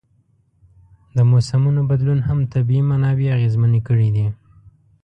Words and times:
د 1.15 1.17
موسمونو 1.31 1.81
بدلون 1.89 2.19
هم 2.27 2.39
طبیعي 2.53 2.81
منابع 2.91 3.27
اغېزمنې 3.37 3.81
کړي 3.87 4.09
دي. 4.15 4.27